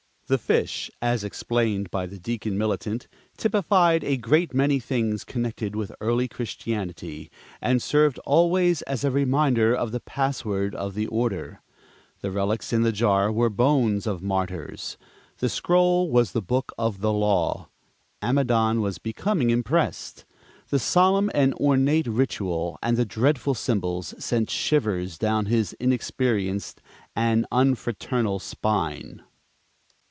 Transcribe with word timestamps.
The 0.27 0.37
fish, 0.37 0.89
as 1.01 1.25
explained 1.25 1.91
by 1.91 2.05
the 2.05 2.17
Deacon 2.17 2.57
Militant, 2.57 3.09
typified 3.35 4.01
a 4.05 4.15
great 4.15 4.53
many 4.53 4.79
things 4.79 5.25
connected 5.25 5.75
with 5.75 5.91
early 5.99 6.29
Christianity, 6.29 7.29
and 7.59 7.83
served 7.83 8.17
always 8.19 8.81
as 8.83 9.03
a 9.03 9.11
reminder 9.11 9.75
of 9.75 9.91
the 9.91 9.99
password 9.99 10.73
of 10.73 10.93
the 10.93 11.05
order. 11.07 11.61
The 12.21 12.31
relics 12.31 12.71
in 12.71 12.81
the 12.81 12.93
jar 12.93 13.29
were 13.29 13.47
the 13.49 13.55
bones 13.55 14.07
of 14.07 14.23
martyrs. 14.23 14.97
The 15.39 15.49
scroll 15.49 16.09
was 16.09 16.31
the 16.31 16.41
Book 16.41 16.71
of 16.77 17.01
the 17.01 17.11
Law. 17.11 17.67
Amidon 18.23 18.79
was 18.79 18.99
becoming 18.99 19.49
impressed: 19.49 20.23
the 20.69 20.79
solemn 20.79 21.29
and 21.33 21.53
ornate 21.55 22.07
ritual 22.07 22.79
and 22.81 22.95
the 22.95 23.03
dreadful 23.05 23.53
symbols 23.53 24.15
sent 24.17 24.49
shivers 24.49 25.17
down 25.17 25.47
his 25.47 25.73
inexperienced 25.73 26.81
and 27.17 27.45
unfraternal 27.51 28.39
spine. 28.39 29.23